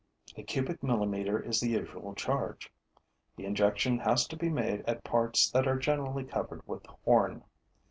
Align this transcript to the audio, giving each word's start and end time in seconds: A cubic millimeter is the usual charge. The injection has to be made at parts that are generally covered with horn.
A 0.35 0.41
cubic 0.41 0.81
millimeter 0.81 1.39
is 1.39 1.59
the 1.59 1.69
usual 1.69 2.15
charge. 2.15 2.71
The 3.35 3.45
injection 3.45 3.99
has 3.99 4.25
to 4.29 4.35
be 4.35 4.49
made 4.49 4.81
at 4.87 5.03
parts 5.03 5.47
that 5.51 5.67
are 5.67 5.77
generally 5.77 6.23
covered 6.23 6.67
with 6.67 6.83
horn. 6.87 7.43